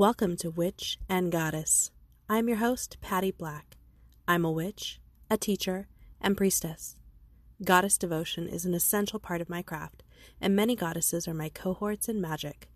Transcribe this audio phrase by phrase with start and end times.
[0.00, 1.90] Welcome to Witch and Goddess.
[2.26, 3.76] I'm your host, Patty Black.
[4.26, 4.98] I'm a witch,
[5.30, 5.88] a teacher,
[6.22, 6.96] and priestess.
[7.62, 10.02] Goddess devotion is an essential part of my craft,
[10.40, 12.70] and many goddesses are my cohorts in magic.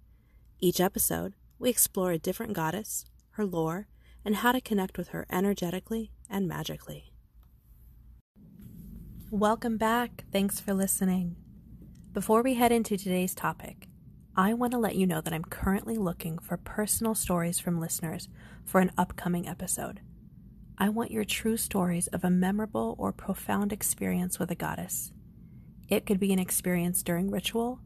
[0.61, 3.89] Each episode, we explore a different goddess, her lore,
[4.23, 7.15] and how to connect with her energetically and magically.
[9.31, 10.25] Welcome back.
[10.31, 11.37] Thanks for listening.
[12.12, 13.89] Before we head into today's topic,
[14.37, 18.29] I want to let you know that I'm currently looking for personal stories from listeners
[18.65, 20.01] for an upcoming episode.
[20.77, 25.12] I want your true stories of a memorable or profound experience with a goddess.
[25.89, 27.78] It could be an experience during ritual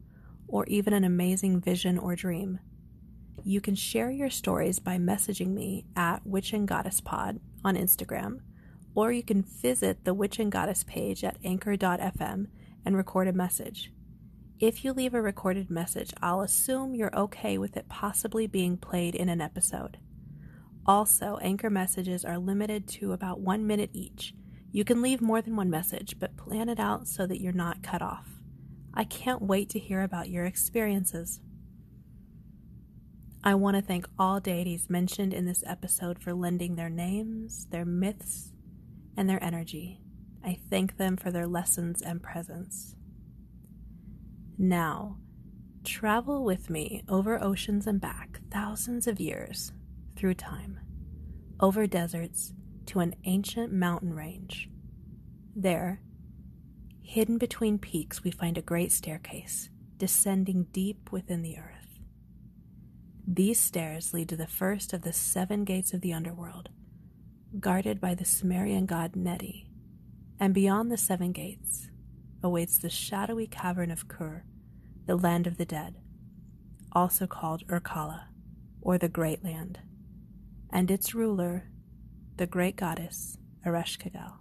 [0.47, 2.59] or even an amazing vision or dream.
[3.43, 8.39] You can share your stories by messaging me at Witch and Goddess Pod on Instagram,
[8.95, 12.47] or you can visit the Witch and Goddess page at anchor.fm
[12.83, 13.91] and record a message.
[14.59, 19.15] If you leave a recorded message, I'll assume you're okay with it possibly being played
[19.15, 19.99] in an episode.
[20.85, 24.33] Also, anchor messages are limited to about one minute each.
[24.73, 27.81] You can leave more than one message, but plan it out so that you're not
[27.83, 28.27] cut off.
[28.93, 31.39] I can't wait to hear about your experiences.
[33.41, 37.85] I want to thank all deities mentioned in this episode for lending their names, their
[37.85, 38.51] myths,
[39.15, 40.01] and their energy.
[40.43, 42.97] I thank them for their lessons and presence.
[44.61, 45.15] Now,
[45.85, 49.71] travel with me over oceans and back, thousands of years
[50.17, 50.81] through time,
[51.61, 52.51] over deserts
[52.87, 54.69] to an ancient mountain range.
[55.55, 56.01] There,
[57.01, 61.97] hidden between peaks, we find a great staircase descending deep within the earth.
[63.25, 66.67] These stairs lead to the first of the seven gates of the underworld,
[67.61, 69.67] guarded by the Sumerian god Neti,
[70.37, 71.89] and beyond the seven gates
[72.43, 74.43] awaits the shadowy cavern of Kur,
[75.05, 75.97] the land of the dead,
[76.91, 78.25] also called Urkala,
[78.81, 79.79] or the Great Land,
[80.69, 81.69] and its ruler,
[82.37, 84.33] the great goddess Ereshkigal.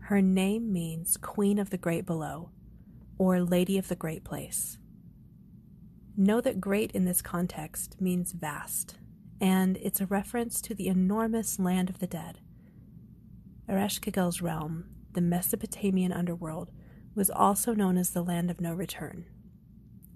[0.00, 2.50] Her name means Queen of the Great Below,
[3.18, 4.78] or Lady of the Great Place.
[6.16, 8.96] Know that great in this context means vast,
[9.40, 12.40] and it's a reference to the enormous land of the dead.
[13.68, 16.70] Ereshkigal's realm the Mesopotamian underworld,
[17.14, 19.26] was also known as the Land of No Return.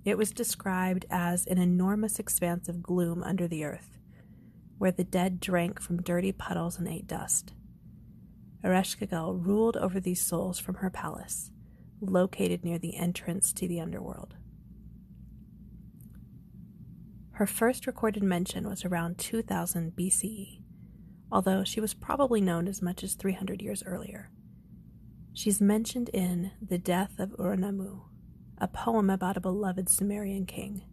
[0.05, 3.99] It was described as an enormous expanse of gloom under the earth,
[4.78, 7.55] where the dead drank from dirty puddles and ate dust.
[8.62, 11.50] Ereshkigal ruled over these souls from her palace,
[12.00, 14.37] located near the entrance to the underworld.
[17.32, 20.62] Her first recorded mention was around 2000 BCE,
[21.32, 24.31] although she was probably known as much as 300 years earlier.
[25.37, 28.03] She's mentioned in The Death of Ur-Nammu,
[28.59, 30.84] a poem about a beloved Sumerian king.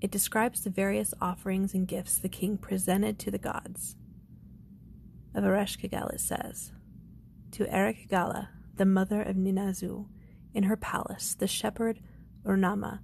[0.00, 3.96] It describes the various offerings and gifts the king presented to the gods.
[5.34, 6.70] Of Ereshkigal it says,
[7.50, 8.46] To Ereshkigal,
[8.76, 10.06] the mother of Ninazu,
[10.54, 11.98] in her palace, the shepherd
[12.46, 13.00] Ur-Nammu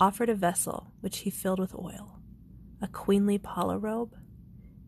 [0.00, 2.20] offered a vessel which he filled with oil,
[2.80, 4.16] a queenly pala robe,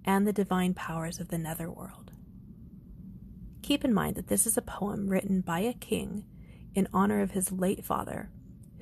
[0.06, 2.11] and the divine powers of the netherworld.
[3.62, 6.24] Keep in mind that this is a poem written by a king
[6.74, 8.30] in honor of his late father,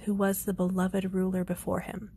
[0.04, 2.10] who was the beloved ruler before him.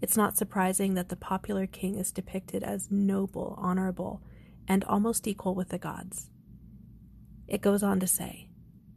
[0.00, 4.22] It's not surprising that the popular king is depicted as noble, honorable,
[4.66, 6.30] and almost equal with the gods.
[7.46, 8.48] It goes on to say,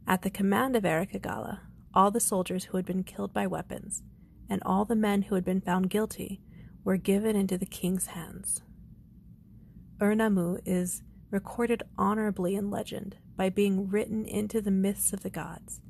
[0.06, 1.58] At the command of Ereshkigal,
[1.94, 4.02] all the soldiers who had been killed by weapons,
[4.48, 6.40] and all the men who had been found guilty,
[6.82, 8.62] were given into the king's hands.
[10.00, 15.80] Ur-Nammu is recorded honorably in legend by being written into the myths of the gods,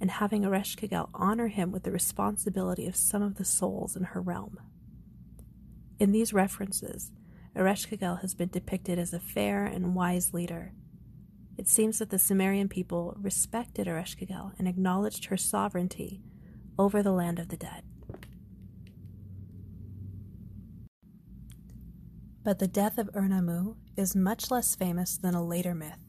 [0.00, 4.20] and having Ereshkigal honor him with the responsibility of some of the souls in her
[4.20, 4.58] realm.
[5.98, 7.12] In these references,
[7.54, 10.72] Ereshkigal has been depicted as a fair and wise leader.
[11.58, 16.22] It seems that the Sumerian people respected Ereshkigal and acknowledged her sovereignty
[16.78, 17.82] over the land of the dead.
[22.42, 26.06] But the death of Ur-Nammu is much less famous than a later myth,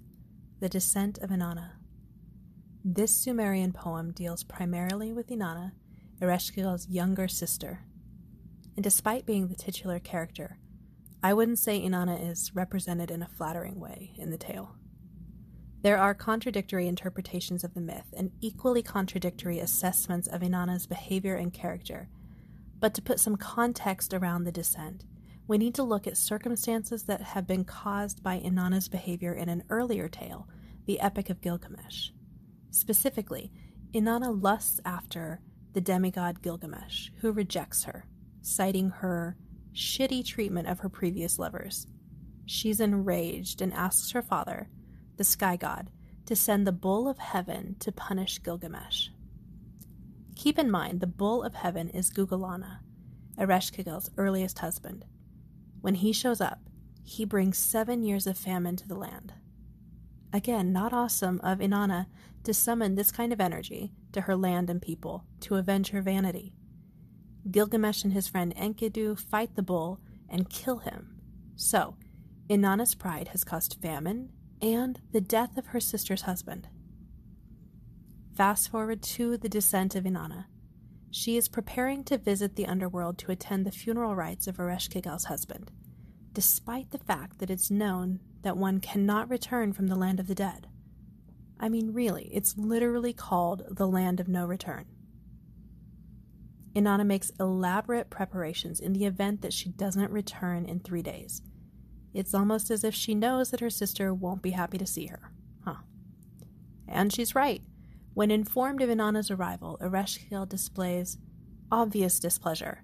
[0.62, 1.72] the descent of Inanna.
[2.86, 5.74] This Sumerian poem deals primarily with Inanna,
[6.22, 7.82] Ereshkigal's younger sister.
[8.78, 10.58] And despite being the titular character,
[11.22, 14.78] I wouldn't say Inanna is represented in a flattering way in the tale.
[15.82, 21.52] There are contradictory interpretations of the myth and equally contradictory assessments of Inanna's behavior and
[21.52, 22.08] character.
[22.80, 25.04] But to put some context around the descent,
[25.48, 29.64] we need to look at circumstances that have been caused by Inanna's behavior in an
[29.70, 30.48] earlier tale,
[30.86, 32.12] the Epic of Gilgamesh.
[32.70, 33.52] Specifically,
[33.94, 35.42] Inanna lusts after
[35.74, 38.06] the demigod Gilgamesh, who rejects her,
[38.42, 39.36] citing her
[39.74, 41.88] shitty treatment of her previous lovers.
[42.46, 44.70] She's enraged and asks her father,
[45.18, 45.90] the sky god,
[46.26, 49.10] to send the bull of heaven to punish Gilgamesh.
[50.36, 52.80] Keep in mind, the bull of heaven is Gugalana,
[53.38, 55.06] Ereshkigal's earliest husband.
[55.81, 56.60] When he shows up,
[57.04, 59.33] he brings seven years of famine to the land.
[60.31, 62.07] Again, not awesome of Inanna
[62.44, 66.54] to summon this kind of energy to her land and people to avenge her vanity.
[67.50, 70.00] Gilgamesh and his friend Enkidu fight the bull
[70.30, 71.18] and kill him.
[71.56, 71.95] So,
[72.50, 74.31] Inanna's pride has caused famine
[74.62, 76.68] and the death of her sister's husband.
[78.36, 80.45] Fast forward to the descent of Inanna.
[81.12, 85.69] She is preparing to visit the underworld to attend the funeral rites of Ereshkigal's husband,
[86.31, 90.36] despite the fact that it's known that one cannot return from the land of the
[90.36, 90.68] dead.
[91.60, 94.86] I mean, really, it's literally called the land of no return.
[96.74, 101.42] Inanna makes elaborate preparations in the event that she doesn't return in three days.
[102.14, 105.31] It's almost as if she knows that her sister won't be happy to see her.
[105.66, 105.75] Huh.
[106.88, 107.62] And she's right.
[108.13, 111.18] When informed of Inanna's arrival, Ereshkigal displays
[111.72, 112.84] obvious displeasure.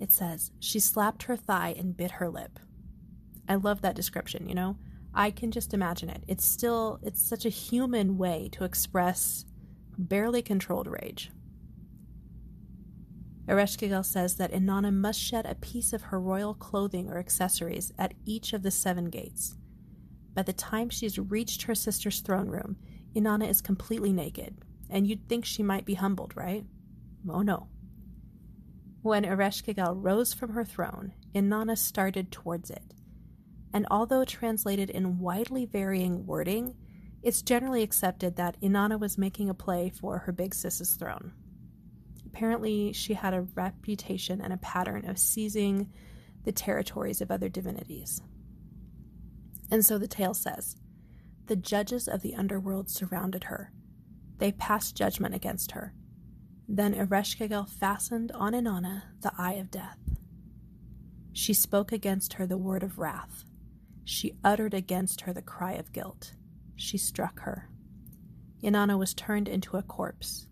[0.00, 2.58] It says, she slapped her thigh and bit her lip.
[3.48, 4.76] I love that description, you know?
[5.14, 6.24] I can just imagine it.
[6.26, 9.44] It's still, it's such a human way to express
[9.96, 11.30] barely controlled rage.
[13.46, 18.14] Ereshkigal says that Inanna must shed a piece of her royal clothing or accessories at
[18.24, 19.56] each of the seven gates.
[20.34, 22.76] By the time she's reached her sister's throne room,
[23.14, 24.56] Inanna is completely naked,
[24.88, 26.64] and you'd think she might be humbled, right?
[27.28, 27.68] Oh no.
[29.02, 32.94] When Ereshkigal rose from her throne, Inanna started towards it.
[33.72, 36.76] And although translated in widely varying wording,
[37.22, 41.32] it's generally accepted that Inanna was making a play for her big sis's throne.
[42.26, 45.90] Apparently, she had a reputation and a pattern of seizing
[46.44, 48.20] the territories of other divinities.
[49.70, 50.76] And so the tale says
[51.46, 53.72] the judges of the underworld surrounded her.
[54.38, 55.94] They passed judgment against her.
[56.68, 59.98] Then Ereshkigal fastened on Inanna the eye of death.
[61.32, 63.44] She spoke against her the word of wrath.
[64.04, 66.34] She uttered against her the cry of guilt.
[66.76, 67.68] She struck her.
[68.62, 70.46] Inanna was turned into a corpse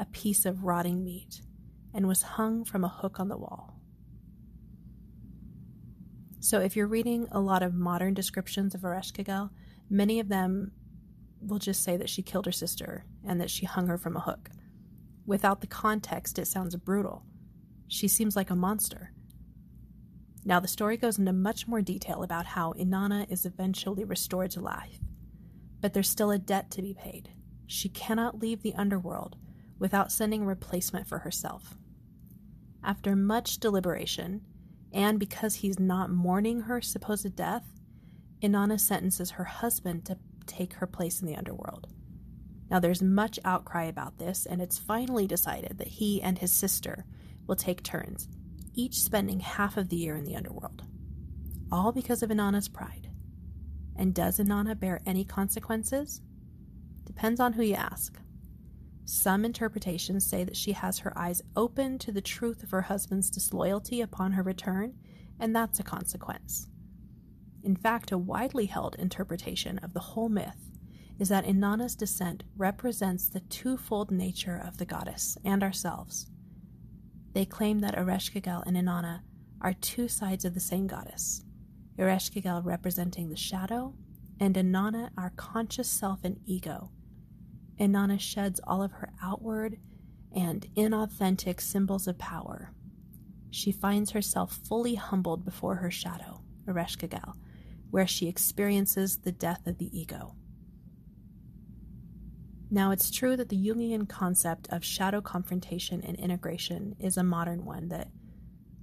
[0.00, 1.42] a piece of rotting meat,
[1.92, 3.76] and was hung from a hook on the wall.
[6.40, 9.50] So, if you're reading a lot of modern descriptions of Ereshkigal,
[9.90, 10.70] many of them
[11.40, 14.20] will just say that she killed her sister and that she hung her from a
[14.20, 14.50] hook.
[15.26, 17.24] Without the context, it sounds brutal.
[17.88, 19.12] She seems like a monster.
[20.44, 24.60] Now, the story goes into much more detail about how Inanna is eventually restored to
[24.60, 24.98] life,
[25.80, 27.30] but there's still a debt to be paid.
[27.66, 29.36] She cannot leave the underworld
[29.78, 31.76] without sending a replacement for herself.
[32.82, 34.42] After much deliberation,
[34.92, 37.64] and because he's not mourning her supposed death,
[38.42, 41.88] Inanna sentences her husband to take her place in the underworld.
[42.70, 47.04] Now, there's much outcry about this, and it's finally decided that he and his sister
[47.46, 48.28] will take turns,
[48.74, 50.84] each spending half of the year in the underworld.
[51.72, 53.10] All because of Inanna's pride.
[53.96, 56.20] And does Inanna bear any consequences?
[57.04, 58.18] Depends on who you ask.
[59.04, 63.28] Some interpretations say that she has her eyes open to the truth of her husband's
[63.28, 64.94] disloyalty upon her return,
[65.40, 66.68] and that's a consequence.
[67.62, 70.70] In fact, a widely held interpretation of the whole myth
[71.18, 76.26] is that Inanna's descent represents the twofold nature of the goddess and ourselves.
[77.34, 79.20] They claim that Ereshkigal and Inanna
[79.60, 81.44] are two sides of the same goddess,
[81.98, 83.94] Ereshkigal representing the shadow,
[84.40, 86.90] and Inanna our conscious self and ego,
[87.80, 89.78] Inanna sheds all of her outward
[90.36, 92.72] and inauthentic symbols of power.
[93.50, 97.34] She finds herself fully humbled before her shadow, Ereshkigal,
[97.90, 100.34] where she experiences the death of the ego.
[102.70, 107.64] Now, it's true that the Jungian concept of shadow confrontation and integration is a modern
[107.64, 108.08] one that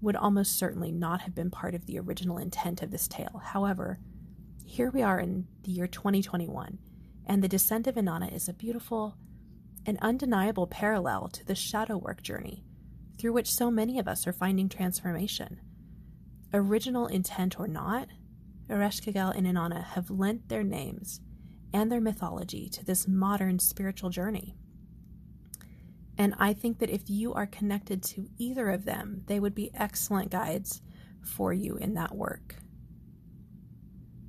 [0.01, 3.41] would almost certainly not have been part of the original intent of this tale.
[3.43, 3.99] However,
[4.65, 6.77] here we are in the year 2021,
[7.25, 9.15] and the descent of Inanna is a beautiful
[9.85, 12.65] and undeniable parallel to the shadow work journey
[13.17, 15.59] through which so many of us are finding transformation.
[16.53, 18.07] Original intent or not,
[18.69, 21.21] Ereshkigal and Inanna have lent their names
[21.73, 24.55] and their mythology to this modern spiritual journey.
[26.17, 29.71] And I think that if you are connected to either of them, they would be
[29.73, 30.81] excellent guides
[31.21, 32.55] for you in that work.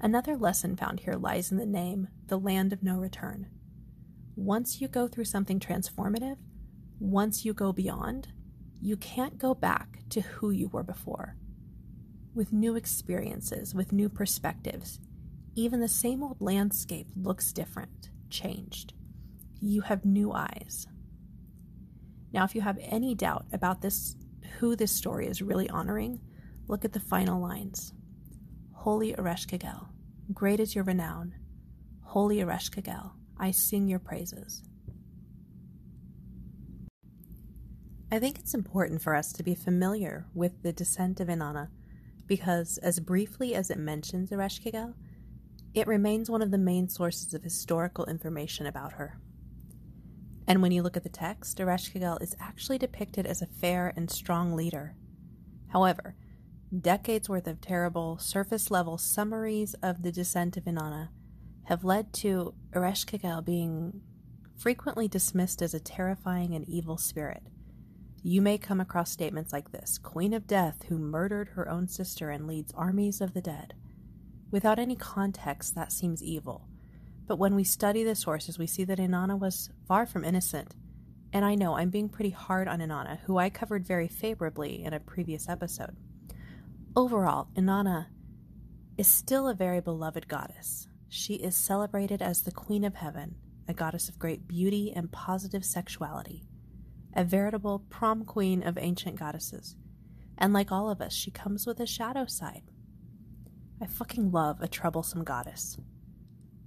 [0.01, 3.49] Another lesson found here lies in the name, the land of no return.
[4.37, 6.37] Once you go through something transformative,
[7.01, 8.29] once you go beyond,
[8.81, 11.37] You can't go back to who you were before.
[12.35, 15.01] With new experiences, with new perspectives,
[15.55, 18.93] even the same old landscape looks different, changed.
[19.61, 20.87] You have new eyes.
[22.33, 24.15] Now, if you have any doubt about this,
[24.59, 26.21] who this story is really honoring,
[26.69, 27.93] look at the final lines.
[28.73, 29.89] Holy Ereshkigal,
[30.33, 31.35] great is your renown.
[32.03, 34.63] Holy Ereshkigal, I sing your praises.
[38.11, 41.69] I think it's important for us to be familiar with the descent of Inanna
[42.29, 44.95] because, as briefly as it mentions Ereshkigal,
[45.75, 49.19] it remains one of the main sources of historical information about her.
[50.47, 54.11] And when you look at the text, Ereshkigal is actually depicted as a fair and
[54.11, 54.95] strong leader.
[55.69, 56.15] However,
[56.81, 61.09] decades worth of terrible, surface level summaries of the descent of Inanna
[61.65, 64.01] have led to Ereshkigal being
[64.57, 67.43] frequently dismissed as a terrifying and evil spirit
[68.23, 72.31] you may come across statements like this Queen of Death who murdered her own sister
[72.31, 73.75] and leads armies of the dead.
[74.51, 76.67] Without any context, that seems evil.
[77.27, 80.75] But when we study the sources, we see that Inanna was far from innocent.
[81.33, 84.95] And I know I'm being pretty hard on Inanna, who I covered very favorably in
[84.95, 85.97] a previous episode.
[86.97, 88.07] Overall, Inanna
[88.97, 90.89] is still a very beloved goddess.
[91.09, 93.37] She is celebrated as the Queen of Heaven,
[93.69, 96.48] a goddess of great beauty and positive sexuality
[97.15, 99.77] a veritable prom queen of ancient goddesses.
[100.37, 102.63] And like all of us, she comes with a shadow side.
[103.81, 105.79] I fucking love a troublesome goddess.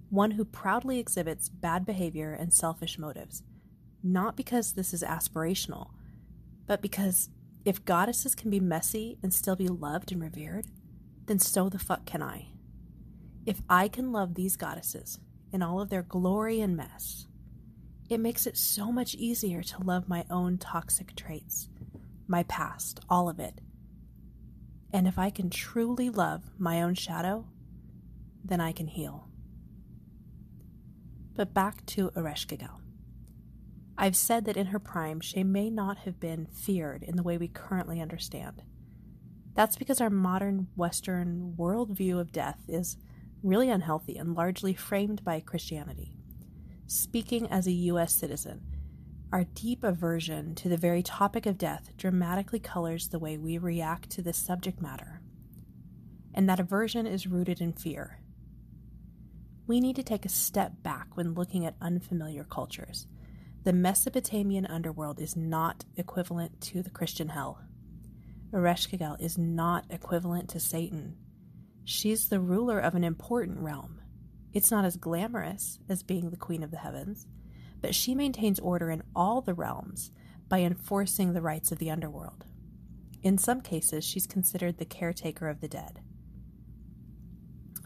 [0.10, 3.44] One who proudly exhibits bad behavior and selfish motives.
[4.04, 5.92] Not because this is aspirational,
[6.68, 7.30] but because
[7.64, 10.68] if goddesses can be messy and still be loved and revered,
[11.28, 12.48] then so the fuck can I.
[13.46, 15.20] If I can love these goddesses
[15.54, 17.28] in all of their glory and mess,
[18.12, 21.70] it makes it so much easier to love my own toxic traits,
[22.28, 23.62] my past, all of it.
[24.92, 27.48] And if I can truly love my own shadow,
[28.44, 29.30] then I can heal.
[31.36, 32.82] But back to Ereshkigal.
[33.98, 37.38] I've said that in her prime, she may not have been feared in the way
[37.38, 38.62] we currently understand.
[39.54, 42.98] That's because our modern Western worldview of death is
[43.42, 46.18] really unhealthy and largely framed by Christianity
[46.92, 48.14] speaking as a U.S.
[48.14, 48.62] citizen,
[49.32, 54.10] our deep aversion to the very topic of death dramatically colors the way we react
[54.10, 55.22] to this subject matter.
[56.34, 58.20] And that aversion is rooted in fear.
[59.68, 63.08] We need to take a step back when looking at unfamiliar cultures.
[63.64, 67.62] The Mesopotamian underworld is not equivalent to the Christian hell.
[68.52, 71.16] Ereshkigal is not equivalent to Satan.
[71.86, 74.01] She's the ruler of an important realm
[74.54, 77.28] it's not as glamorous as being the queen of the heavens,
[77.82, 80.12] but she maintains order in all the realms
[80.50, 82.46] by enforcing the rights of the underworld.
[83.24, 86.02] In some cases, she's considered the caretaker of the dead.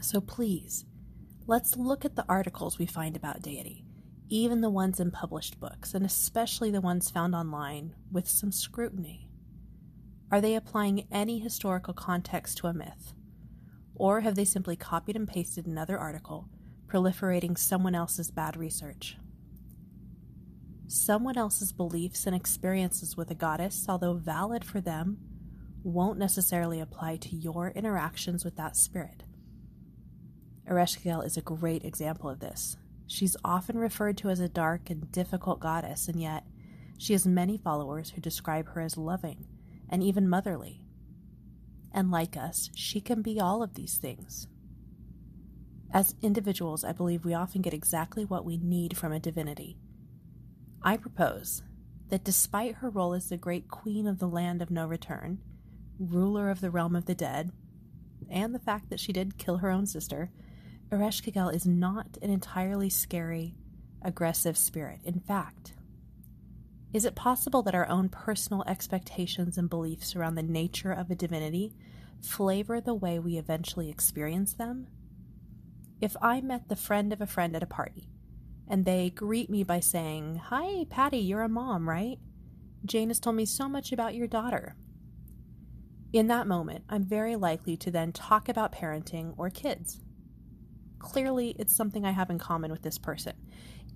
[0.02, 0.86] So please,
[1.46, 3.86] let's look at the articles we find about deity,
[4.30, 9.30] even the ones in published books, and especially the ones found online, with some scrutiny.
[10.32, 13.14] Are they applying any historical context to a myth?
[13.94, 16.50] Or have they simply copied and pasted another article
[16.96, 19.18] proliferating someone else's bad research.
[20.88, 25.18] Someone else's beliefs and experiences with a goddess, although valid for them,
[25.84, 29.24] won't necessarily apply to your interactions with that spirit.
[30.70, 32.78] Ereshkigal is a great example of this.
[33.08, 36.46] She's often referred to as a dark and difficult goddess, and yet
[36.98, 39.46] she has many followers who describe her as loving
[39.90, 40.82] and even motherly.
[41.94, 44.48] And like us, she can be all of these things.
[45.94, 49.78] As individuals, I believe we often get exactly what we need from a divinity.
[50.82, 51.64] I propose
[52.10, 55.40] that despite her role as the great queen of the land of no return,
[55.98, 57.52] ruler of the realm of the dead,
[58.30, 60.32] and the fact that she did kill her own sister,
[60.92, 63.56] Ereshkigal is not an entirely scary,
[64.02, 65.00] aggressive spirit.
[65.04, 65.74] In fact,
[66.94, 71.16] is it possible that our own personal expectations and beliefs around the nature of a
[71.16, 71.74] divinity
[72.22, 74.88] flavor the way we eventually experience them?
[76.06, 78.08] If I met the friend of a friend at a party,
[78.68, 82.20] and they greet me by saying, Hi, Patty, you're a mom, right?
[82.86, 84.76] Jane has told me so much about your daughter.
[86.14, 90.00] In that moment, I'm very likely to then talk about parenting or kids.
[91.00, 93.34] Clearly, it's something I have in common with this person.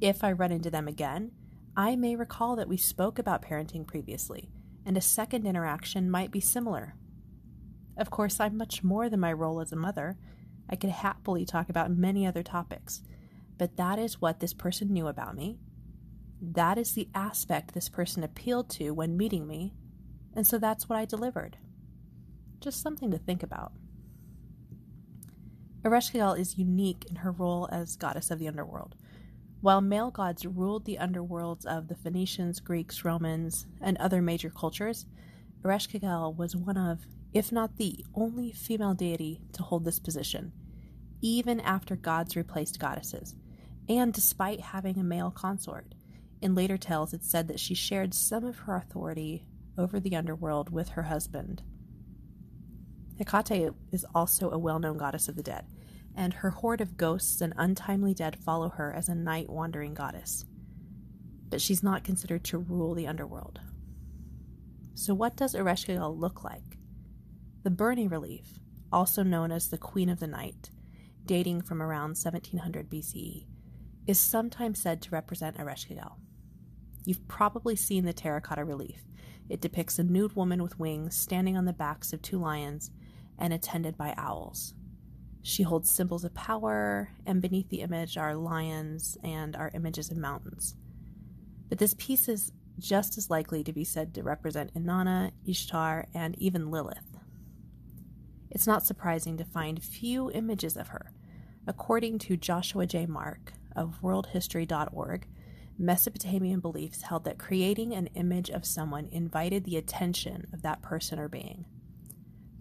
[0.02, 1.30] If I run into them again,
[1.78, 4.50] I may recall that we spoke about parenting previously,
[4.84, 6.96] and a second interaction might be similar.
[7.96, 10.18] Of course, I'm much more than my role as a mother,
[10.70, 13.02] I could happily talk about many other topics,
[13.58, 15.60] but that is what this person knew about me.
[16.42, 19.74] That is the aspect this person appealed to when meeting me,
[20.36, 21.58] And so that's what I delivered.
[22.62, 23.74] Just something to think about.
[25.84, 28.96] Ereshkigal is unique in her role as goddess of the underworld.
[29.62, 35.06] While male gods ruled the underworlds of the Phoenicians, Greeks, Romans, and other major cultures,
[35.64, 40.54] Ereshkigal was one of, if not the only female deity to hold this position,
[41.22, 43.36] even after gods replaced goddesses,
[43.88, 45.94] and despite having a male consort.
[46.42, 49.46] In later tales, it's said that she shared some of her authority
[49.78, 51.62] over the underworld with her husband.
[53.20, 55.66] Hecate is also a well known goddess of the dead,
[56.16, 60.46] and her horde of ghosts and untimely dead follow her as a night wandering goddess.
[61.50, 63.60] But she's not considered to rule the underworld.
[65.00, 66.78] So, what does Ereshkigal look like?
[67.64, 68.60] The Burney relief,
[68.92, 70.72] also known as the Queen of the Night,
[71.26, 73.46] dating from around 1700 BCE,
[74.08, 76.18] is sometimes said to represent Ereshkigal.
[77.06, 79.06] You've probably seen the terracotta relief.
[79.48, 82.92] It depicts a nude woman with wings standing on the backs of two lions
[83.38, 84.74] and attended by owls.
[85.42, 90.18] She holds symbols of power, and beneath the image are lions and are images of
[90.18, 90.76] mountains.
[91.70, 96.38] But this piece is just as likely to be said to represent Inanna, Ishtar, and
[96.40, 97.18] even Lilith.
[98.50, 101.12] It's not surprising to find few images of her.
[101.68, 103.06] According to Joshua J.
[103.06, 105.28] Mark of worldhistory.org,
[105.78, 111.20] Mesopotamian beliefs held that creating an image of someone invited the attention of that person
[111.20, 111.66] or being.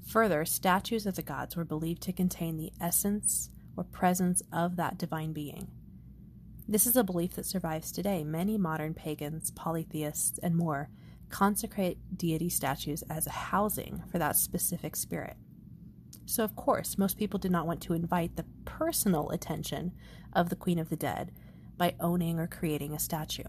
[0.06, 4.98] Further, statues of the gods were believed to contain the essence or presence of that
[4.98, 5.70] divine being.
[6.70, 8.24] This is a belief that survives today.
[8.24, 10.90] Many modern pagans, polytheists, and more
[11.30, 15.38] consecrate deity statues as a housing for that specific spirit.
[16.26, 19.92] So, of course, most people did not want to invite the personal attention
[20.34, 21.32] of the Queen of the Dead
[21.78, 23.48] by owning or creating a statue.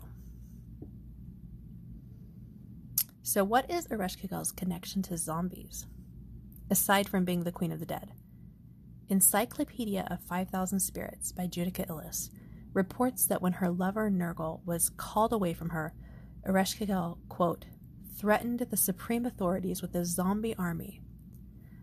[3.21, 5.87] So, what is Ereshkigal's connection to zombies,
[6.71, 8.13] aside from being the Queen of the Dead?
[9.09, 12.29] Encyclopedia of 5,000 Spirits by Judika Illes
[12.73, 15.93] reports that when her lover Nergal was called away from her,
[16.47, 17.65] Ereshkigal, quote,
[18.17, 21.01] threatened the supreme authorities with a zombie army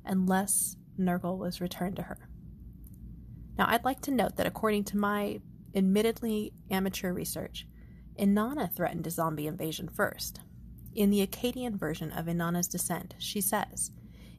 [0.05, 2.29] unless Nergal was returned to her.
[3.59, 5.41] Now, I'd like to note that according to my
[5.75, 7.67] admittedly amateur research,
[8.19, 10.41] Inanna threatened a zombie invasion first.
[10.95, 13.91] In the Akkadian version of Inanna's descent, she says,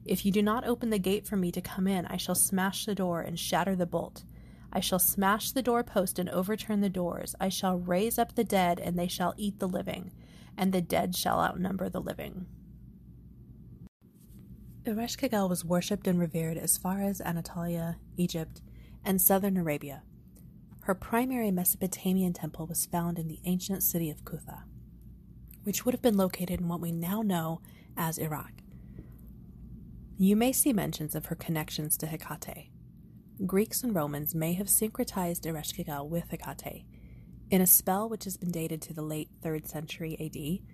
[0.04, 2.86] If you do not open the gate for me to come in, I shall smash
[2.86, 4.24] the door and shatter the bolt.
[4.72, 7.34] I shall smash the doorpost and overturn the doors.
[7.40, 10.12] I shall raise up the dead, and they shall eat the living,
[10.56, 12.46] and the dead shall outnumber the living.
[14.84, 18.62] Ereshkigal was worshipped and revered as far as Anatolia, Egypt,
[19.04, 20.02] and southern Arabia.
[20.80, 24.64] Her primary Mesopotamian temple was found in the ancient city of Kutha,
[25.64, 27.60] which would have been located in what we now know
[27.96, 28.52] as Iraq.
[30.16, 32.70] You may see mentions of her connections to Hecate.
[33.46, 36.84] Greeks and Romans may have syncretized Ereshkigal with Hecate.
[37.50, 40.66] In a spell which has been dated to the late 3rd century AD,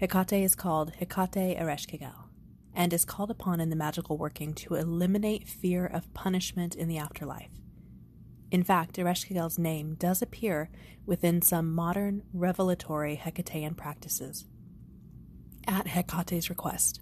[0.00, 2.28] Hecate is called Hecate Ereshkigal
[2.74, 6.98] and is called upon in the magical working to eliminate fear of punishment in the
[6.98, 7.52] afterlife.
[8.50, 10.68] In fact, Ereshkigal's name does appear
[11.06, 14.46] within some modern revelatory Hecatean practices
[15.68, 17.00] at Hecate's request.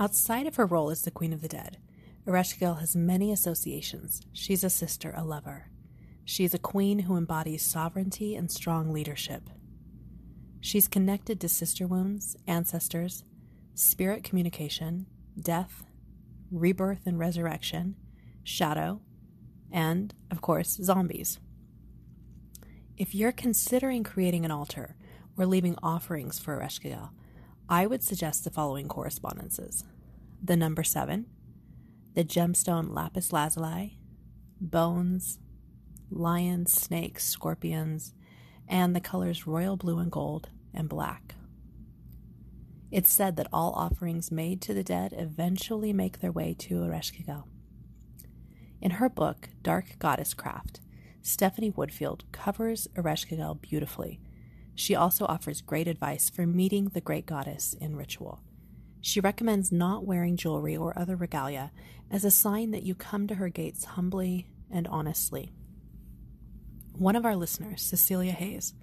[0.00, 1.78] Outside of her role as the Queen of the Dead,
[2.26, 4.22] Ereshkigal has many associations.
[4.32, 5.70] She's a sister, a lover.
[6.24, 9.50] She's a queen who embodies sovereignty and strong leadership.
[10.60, 13.24] She's connected to sister wounds, ancestors,
[13.74, 15.06] spirit communication,
[15.40, 15.84] death,
[16.52, 17.96] rebirth and resurrection,
[18.44, 19.00] shadow,
[19.72, 21.40] and, of course, zombies.
[22.96, 24.94] If you're considering creating an altar
[25.36, 27.10] or leaving offerings for Ereshkigal,
[27.68, 29.84] I would suggest the following correspondences
[30.44, 31.26] the number seven,
[32.14, 33.98] the gemstone lapis lazuli,
[34.60, 35.38] bones,
[36.10, 38.12] lions, snakes, scorpions,
[38.68, 41.34] and the colors royal blue and gold and black.
[42.90, 47.44] It's said that all offerings made to the dead eventually make their way to Ereshkigal.
[48.82, 50.80] In her book, Dark Goddess Craft,
[51.22, 54.20] Stephanie Woodfield covers Ereshkigal beautifully.
[54.74, 58.42] She also offers great advice for meeting the great goddess in ritual.
[59.02, 61.72] She recommends not wearing jewelry or other regalia
[62.08, 65.52] as a sign that you come to her gates humbly and honestly.
[66.96, 68.74] One of our listeners, Cecilia Hayes,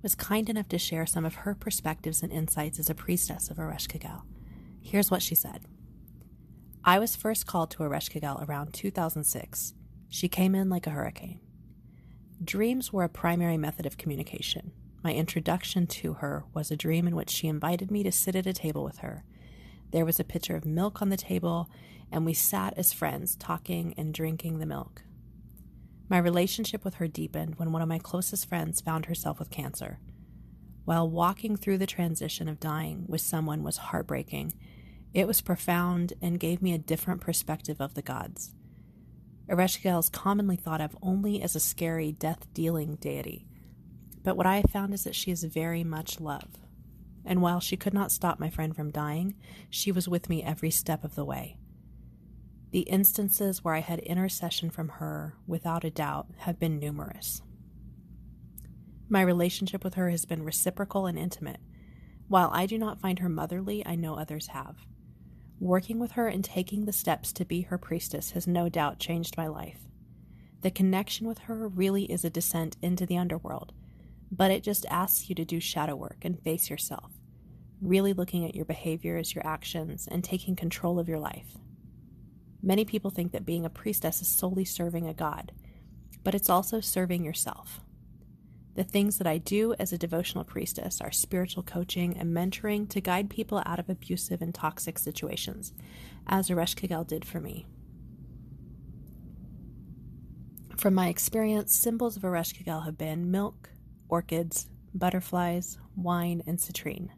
[0.00, 3.56] was kind enough to share some of her perspectives and insights as a priestess of
[3.56, 4.22] Ereshkigal.
[4.80, 5.66] Here's what she said
[6.84, 9.74] I was first called to Ereshkigal around 2006.
[10.08, 11.40] She came in like a hurricane.
[12.42, 14.70] Dreams were a primary method of communication.
[15.02, 18.46] My introduction to her was a dream in which she invited me to sit at
[18.46, 19.24] a table with her.
[19.94, 21.70] There was a pitcher of milk on the table,
[22.10, 25.04] and we sat as friends, talking and drinking the milk.
[26.08, 30.00] My relationship with her deepened when one of my closest friends found herself with cancer.
[30.84, 34.54] While walking through the transition of dying with someone was heartbreaking,
[35.12, 38.52] it was profound and gave me a different perspective of the gods.
[39.48, 43.46] Ereshkigal is commonly thought of only as a scary, death dealing deity.
[44.24, 46.63] But what I have found is that she is very much love.
[47.24, 49.34] And while she could not stop my friend from dying,
[49.70, 51.56] she was with me every step of the way.
[52.70, 57.40] The instances where I had intercession from her, without a doubt, have been numerous.
[59.08, 61.60] My relationship with her has been reciprocal and intimate.
[62.26, 64.76] While I do not find her motherly, I know others have.
[65.60, 69.36] Working with her and taking the steps to be her priestess has no doubt changed
[69.36, 69.86] my life.
[70.62, 73.72] The connection with her really is a descent into the underworld,
[74.36, 77.12] but it just asks you to do shadow work and face yourself,
[77.80, 81.56] really looking at your behaviors, your actions, and taking control of your life.
[82.62, 85.52] Many people think that being a priestess is solely serving a god,
[86.24, 87.80] but it's also serving yourself.
[88.74, 93.00] The things that I do as a devotional priestess are spiritual coaching and mentoring to
[93.00, 95.72] guide people out of abusive and toxic situations,
[96.26, 97.66] as Ereshkigal did for me.
[100.76, 103.70] From my experience, symbols of Ereshkigal have been milk,
[104.08, 107.08] orchids, butterflies, wine, and citrine.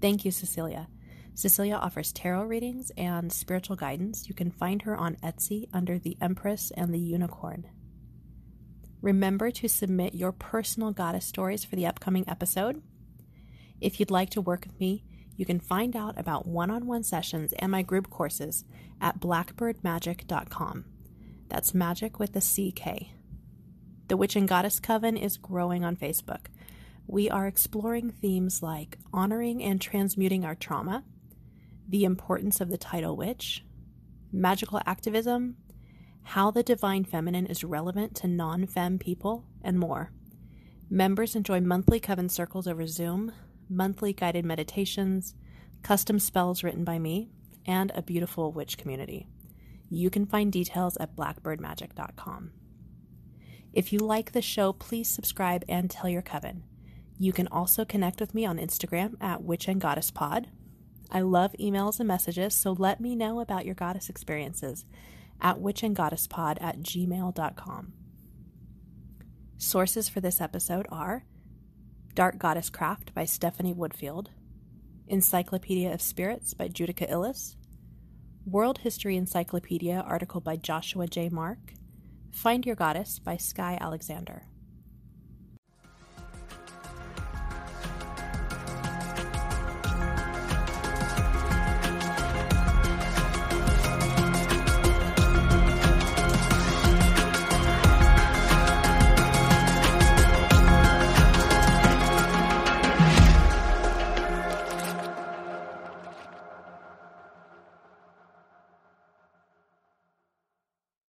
[0.00, 0.88] Thank you, Cecilia.
[1.34, 4.28] Cecilia offers tarot readings and spiritual guidance.
[4.28, 7.66] You can find her on Etsy under the Empress and the Unicorn.
[9.00, 12.82] Remember to submit your personal goddess stories for the upcoming episode.
[13.80, 15.04] If you'd like to work with me,
[15.36, 18.64] you can find out about one on one sessions and my group courses
[19.00, 20.84] at blackbirdmagick.com.
[21.48, 23.17] That's magic with a CK.
[24.08, 26.46] The Witch and Goddess Coven is growing on Facebook.
[27.06, 31.04] We are exploring themes like honoring and transmuting our trauma,
[31.86, 33.66] the importance of the title witch,
[34.32, 35.56] magical activism,
[36.22, 40.10] how the divine feminine is relevant to non fem people, and more.
[40.88, 43.32] Members enjoy monthly coven circles over Zoom,
[43.68, 45.34] monthly guided meditations,
[45.82, 47.28] custom spells written by me,
[47.66, 49.28] and a beautiful witch community.
[49.90, 52.52] You can find details at blackbirdmagick.com.
[53.72, 56.64] If you like the show, please subscribe and tell your coven.
[57.18, 60.48] You can also connect with me on Instagram at Witch and Goddess Pod.
[61.10, 64.84] I love emails and messages, so let me know about your goddess experiences
[65.40, 67.92] at witchandgoddesspod at gmail.com.
[69.56, 71.24] Sources for this episode are
[72.14, 74.28] Dark Goddess Craft by Stephanie Woodfield,
[75.08, 77.56] Encyclopedia of Spirits by Judika Illes,
[78.44, 81.28] World History Encyclopedia article by Joshua J.
[81.28, 81.74] Mark,
[82.32, 84.47] Find Your Goddess by Skye Alexander.